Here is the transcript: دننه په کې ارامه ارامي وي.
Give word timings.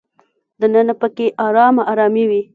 دننه 0.59 0.93
په 1.01 1.07
کې 1.15 1.27
ارامه 1.45 1.83
ارامي 1.91 2.25
وي. 2.29 2.41